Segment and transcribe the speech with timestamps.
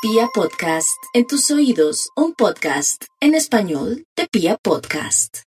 [0.00, 5.38] Pia Podcast, en tus oídos, un podcast en español de Pia Podcast.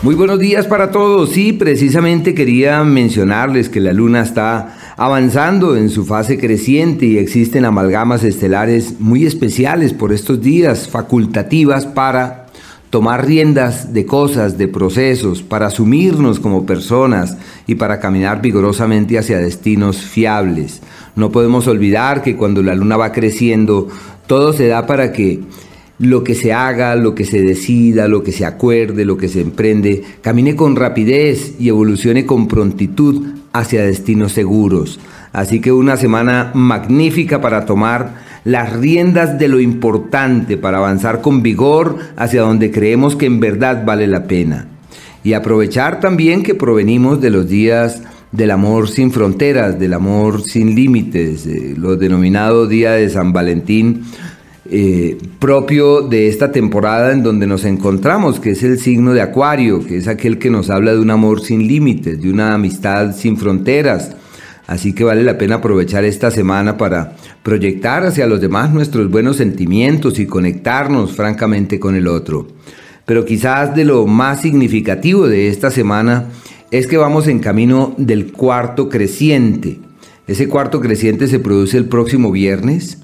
[0.00, 1.28] Muy buenos días para todos.
[1.32, 7.66] Sí, precisamente quería mencionarles que la luna está avanzando en su fase creciente y existen
[7.66, 12.46] amalgamas estelares muy especiales por estos días, facultativas para
[12.90, 19.38] tomar riendas de cosas, de procesos, para asumirnos como personas y para caminar vigorosamente hacia
[19.38, 20.80] destinos fiables.
[21.14, 23.88] No podemos olvidar que cuando la luna va creciendo,
[24.26, 25.40] todo se da para que
[26.00, 29.40] lo que se haga, lo que se decida, lo que se acuerde, lo que se
[29.40, 35.00] emprende, camine con rapidez y evolucione con prontitud hacia destinos seguros.
[35.32, 38.14] Así que una semana magnífica para tomar
[38.44, 43.84] las riendas de lo importante, para avanzar con vigor hacia donde creemos que en verdad
[43.84, 44.66] vale la pena.
[45.22, 50.74] Y aprovechar también que provenimos de los días del amor sin fronteras, del amor sin
[50.74, 54.04] límites, eh, lo denominado Día de San Valentín,
[54.72, 59.84] eh, propio de esta temporada en donde nos encontramos, que es el signo de Acuario,
[59.84, 63.36] que es aquel que nos habla de un amor sin límites, de una amistad sin
[63.36, 64.14] fronteras.
[64.68, 69.38] Así que vale la pena aprovechar esta semana para proyectar hacia los demás nuestros buenos
[69.38, 72.46] sentimientos y conectarnos francamente con el otro.
[73.06, 76.26] Pero quizás de lo más significativo de esta semana
[76.70, 79.80] es que vamos en camino del cuarto creciente.
[80.28, 82.98] Ese cuarto creciente se produce el próximo viernes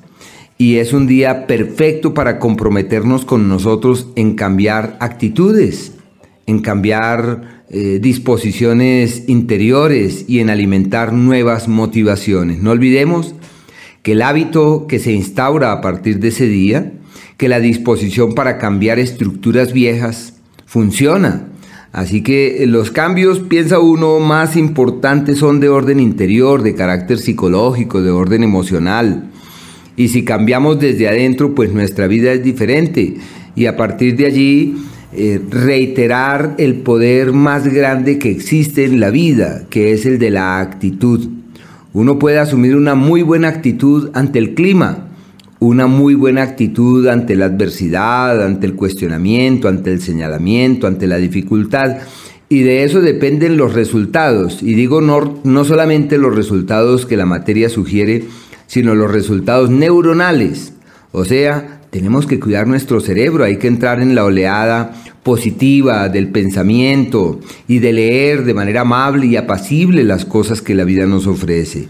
[0.59, 5.93] y es un día perfecto para comprometernos con nosotros en cambiar actitudes,
[6.47, 12.63] en cambiar eh, disposiciones interiores y en alimentar nuevas motivaciones.
[12.63, 13.35] No olvidemos
[14.03, 16.93] que el hábito que se instaura a partir de ese día,
[17.37, 21.49] que la disposición para cambiar estructuras viejas funciona
[21.97, 27.17] Así que eh, los cambios, piensa uno, más importantes son de orden interior, de carácter
[27.17, 29.31] psicológico, de orden emocional.
[29.97, 33.17] Y si cambiamos desde adentro, pues nuestra vida es diferente.
[33.55, 34.75] Y a partir de allí,
[35.13, 40.31] eh, reiterar el poder más grande que existe en la vida, que es el de
[40.31, 41.29] la actitud.
[41.95, 45.09] Uno puede asumir una muy buena actitud ante el clima,
[45.59, 51.17] una muy buena actitud ante la adversidad, ante el cuestionamiento, ante el señalamiento, ante la
[51.17, 51.97] dificultad.
[52.51, 54.63] Y de eso dependen los resultados.
[54.63, 58.25] Y digo no, no solamente los resultados que la materia sugiere,
[58.67, 60.73] sino los resultados neuronales.
[61.13, 66.29] O sea, tenemos que cuidar nuestro cerebro, hay que entrar en la oleada positiva del
[66.29, 71.27] pensamiento y de leer de manera amable y apacible las cosas que la vida nos
[71.27, 71.89] ofrece.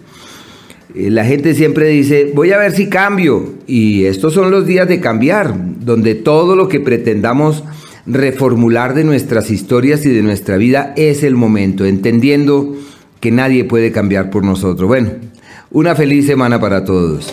[0.95, 3.55] Eh, la gente siempre dice, voy a ver si cambio.
[3.67, 7.63] Y estos son los días de cambiar, donde todo lo que pretendamos
[8.07, 12.75] reformular de nuestras historias y de nuestra vida es el momento, entendiendo
[13.21, 14.87] que nadie puede cambiar por nosotros.
[14.89, 15.11] Bueno,
[15.71, 17.33] una feliz semana para todos.